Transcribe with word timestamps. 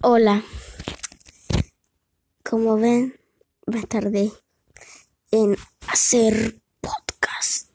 Hola. 0.00 0.44
Como 2.48 2.76
ven, 2.76 3.18
me 3.66 3.82
tardé 3.82 4.30
en 5.32 5.56
hacer 5.88 6.62
podcast 6.80 7.68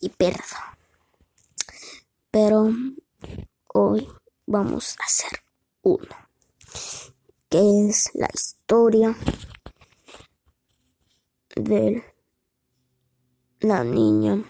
y 0.00 0.08
perdón. 0.08 0.42
Pero 2.32 2.70
hoy 3.72 4.08
vamos 4.46 4.96
a 4.98 5.04
hacer 5.04 5.44
uno, 5.82 6.16
que 7.48 7.88
es 7.88 8.10
la 8.14 8.28
historia 8.34 9.16
de 11.54 12.02
la 13.60 13.84
niña. 13.84 14.42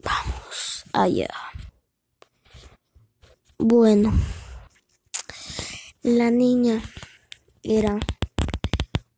Vamos 0.00 0.84
allá. 0.92 1.51
Bueno, 3.64 4.12
la 6.02 6.32
niña 6.32 6.82
era 7.62 7.96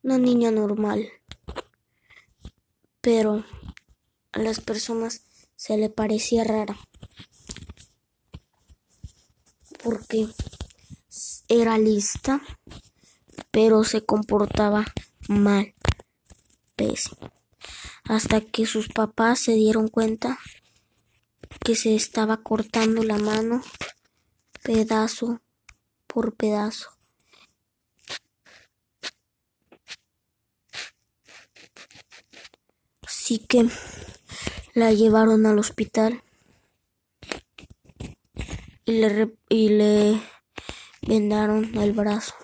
una 0.02 0.18
niña 0.18 0.50
normal, 0.50 1.08
pero 3.00 3.42
a 4.32 4.38
las 4.40 4.60
personas 4.60 5.22
se 5.56 5.78
le 5.78 5.88
parecía 5.88 6.44
rara 6.44 6.78
porque 9.82 10.28
era 11.48 11.78
lista, 11.78 12.42
pero 13.50 13.82
se 13.82 14.04
comportaba 14.04 14.84
mal, 15.26 15.74
pésimo, 16.76 17.32
hasta 18.04 18.42
que 18.42 18.66
sus 18.66 18.88
papás 18.88 19.40
se 19.40 19.54
dieron 19.54 19.88
cuenta 19.88 20.38
que 21.64 21.74
se 21.74 21.94
estaba 21.94 22.42
cortando 22.42 23.02
la 23.04 23.16
mano 23.16 23.62
pedazo 24.64 25.42
por 26.06 26.34
pedazo. 26.34 26.88
Así 33.02 33.38
que 33.38 33.68
la 34.72 34.92
llevaron 34.92 35.44
al 35.44 35.58
hospital 35.58 36.24
y 38.86 38.92
le, 38.92 39.36
y 39.50 39.68
le 39.68 40.22
vendaron 41.02 41.76
el 41.76 41.92
brazo. 41.92 42.34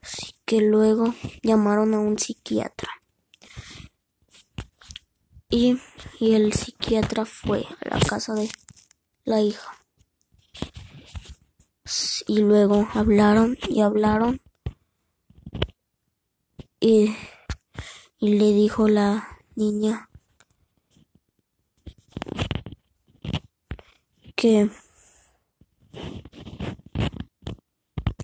Así 0.00 0.34
que 0.44 0.60
luego 0.62 1.14
llamaron 1.42 1.94
a 1.94 2.00
un 2.00 2.18
psiquiatra. 2.18 2.90
Y, 5.48 5.78
y 6.18 6.34
el 6.34 6.52
psiquiatra 6.52 7.24
fue 7.24 7.66
a 7.82 7.96
la 7.96 8.00
casa 8.00 8.34
de 8.34 8.50
la 9.24 9.40
hija 9.40 9.81
y 12.26 12.38
luego 12.40 12.88
hablaron 12.94 13.58
y 13.68 13.80
hablaron 13.80 14.40
y, 16.80 17.14
y 18.18 18.38
le 18.38 18.52
dijo 18.52 18.88
la 18.88 19.28
niña 19.54 20.08
que 24.34 24.70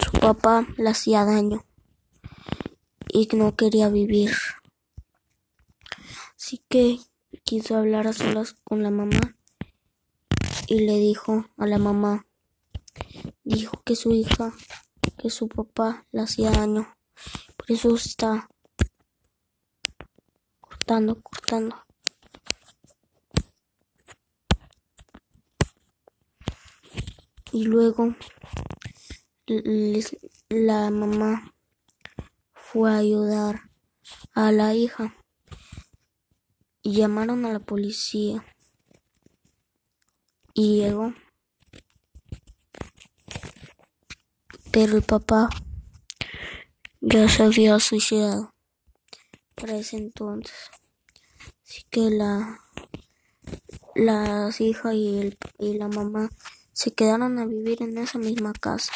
su 0.00 0.10
papá 0.20 0.66
le 0.76 0.90
hacía 0.90 1.24
daño 1.24 1.64
y 3.08 3.26
que 3.26 3.36
no 3.36 3.54
quería 3.54 3.88
vivir. 3.88 4.32
Así 6.36 6.62
que 6.68 6.98
quiso 7.44 7.76
hablar 7.76 8.06
a 8.06 8.12
solas 8.12 8.54
con 8.64 8.82
la 8.82 8.90
mamá 8.90 9.37
y 10.68 10.80
le 10.80 10.98
dijo 10.98 11.46
a 11.56 11.66
la 11.66 11.78
mamá 11.78 12.26
dijo 13.42 13.80
que 13.84 13.96
su 13.96 14.12
hija, 14.12 14.52
que 15.16 15.30
su 15.30 15.48
papá 15.48 16.06
le 16.12 16.20
hacía 16.20 16.50
daño. 16.50 16.94
Por 17.56 17.72
eso 17.72 17.94
está 17.94 18.48
cortando, 20.60 21.20
cortando. 21.22 21.82
Y 27.50 27.64
luego 27.64 28.14
la 30.50 30.90
mamá 30.90 31.54
fue 32.52 32.92
a 32.92 32.98
ayudar 32.98 33.70
a 34.34 34.52
la 34.52 34.74
hija 34.74 35.14
y 36.82 36.92
llamaron 36.96 37.46
a 37.46 37.52
la 37.54 37.60
policía 37.60 38.44
y 40.58 40.80
llegó 40.80 41.14
pero 44.72 44.96
el 44.96 45.02
papá 45.02 45.48
ya 47.00 47.28
se 47.28 47.44
había 47.44 47.78
suicidado 47.78 48.52
para 49.54 49.76
ese 49.76 49.96
entonces. 49.96 50.54
Así 51.64 51.84
que 51.90 52.10
la 52.10 52.58
las 53.94 54.60
hijas 54.60 54.94
y, 54.94 55.18
el, 55.18 55.38
y 55.58 55.78
la 55.78 55.86
mamá 55.86 56.28
se 56.72 56.92
quedaron 56.92 57.38
a 57.38 57.46
vivir 57.46 57.82
en 57.82 57.96
esa 57.96 58.18
misma 58.18 58.52
casa. 58.52 58.92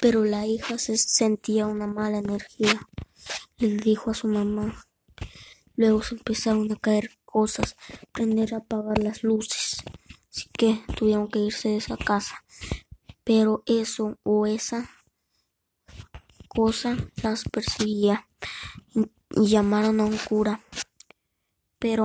Pero 0.00 0.24
la 0.24 0.46
hija 0.46 0.78
se 0.78 0.96
sentía 0.96 1.66
una 1.66 1.86
mala 1.86 2.18
energía. 2.18 2.80
Le 3.58 3.76
dijo 3.76 4.10
a 4.10 4.14
su 4.14 4.26
mamá. 4.26 4.85
Luego 5.76 6.02
se 6.02 6.14
empezaron 6.14 6.70
a 6.72 6.76
caer 6.76 7.10
cosas, 7.24 7.76
prender 8.12 8.54
a 8.54 8.58
apagar 8.58 8.98
las 8.98 9.22
luces. 9.22 9.76
Así 10.30 10.48
que 10.56 10.82
tuvieron 10.96 11.28
que 11.28 11.38
irse 11.40 11.68
de 11.68 11.76
esa 11.76 11.96
casa. 11.96 12.44
Pero 13.24 13.62
eso 13.66 14.18
o 14.22 14.46
esa 14.46 14.90
cosa 16.48 16.96
las 17.22 17.44
perseguía 17.44 18.28
y 19.30 19.48
llamaron 19.48 20.00
a 20.00 20.04
un 20.04 20.16
cura. 20.16 20.60
Pero 21.78 22.04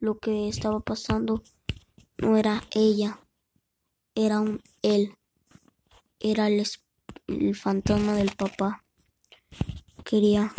lo 0.00 0.18
que 0.18 0.48
estaba 0.48 0.80
pasando 0.80 1.42
no 2.18 2.36
era 2.36 2.62
ella, 2.72 3.20
era 4.14 4.40
un 4.40 4.62
él, 4.82 5.16
era 6.18 6.48
el, 6.48 6.64
el 7.28 7.54
fantasma 7.54 8.14
del 8.14 8.34
papá. 8.34 8.84
Quería 10.04 10.52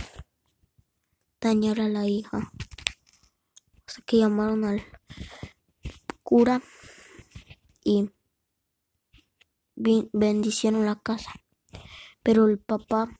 dañar 1.45 1.79
a 1.79 1.87
la 1.87 2.07
hija. 2.07 2.51
Hasta 3.85 4.01
que 4.01 4.17
llamaron 4.17 4.65
al 4.65 4.81
cura 6.23 6.63
y 7.83 8.09
bendicieron 9.75 10.87
la 10.87 10.95
casa. 10.95 11.31
Pero 12.23 12.47
el 12.47 12.57
papá 12.57 13.15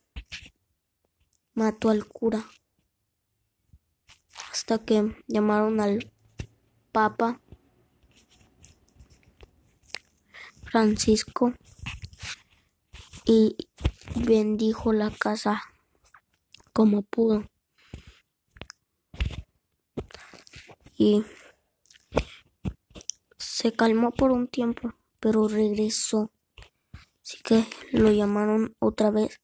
mató 1.53 1.91
al 1.91 2.07
cura 2.07 2.43
hasta 4.51 4.83
que 4.83 5.15
llamaron 5.27 5.79
al 5.79 6.11
papa 6.91 7.39
Francisco 10.63 11.53
y 13.25 13.55
bendijo 14.15 14.93
la 14.93 15.11
casa 15.11 15.61
como 16.73 17.03
pudo. 17.03 17.43
Y 20.97 21.23
se 23.37 23.73
calmó 23.73 24.11
por 24.11 24.31
un 24.31 24.47
tiempo, 24.47 24.93
pero 25.19 25.47
regresó. 25.47 26.31
Así 27.21 27.41
que 27.43 27.65
lo 27.91 28.11
llamaron 28.11 28.75
otra 28.79 29.11
vez. 29.11 29.41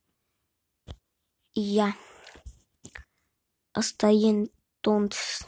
Y 1.54 1.76
ya. 1.76 1.98
Hasta 3.74 4.08
ahí 4.08 4.28
entonces. 4.28 5.48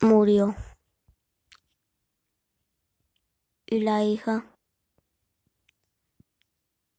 Murió. 0.00 0.54
Y 3.66 3.80
la 3.80 4.04
hija 4.04 4.56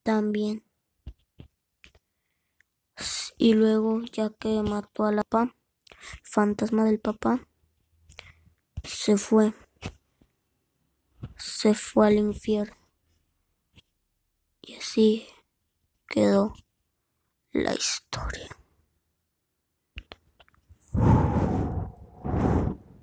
también. 0.04 0.71
Y 3.42 3.56
luego, 3.56 4.04
ya 4.04 4.30
que 4.30 4.62
mató 4.62 5.04
a 5.04 5.12
la 5.12 5.24
papá, 5.24 5.56
fantasma 6.22 6.86
del 6.86 7.00
papá, 7.00 7.48
se 8.84 9.18
fue, 9.18 9.56
se 11.38 11.74
fue 11.74 12.06
al 12.06 12.14
infierno. 12.20 12.78
Y 14.62 14.76
así 14.76 15.28
quedó 16.08 16.54
la 17.52 17.74
historia. 17.74 18.61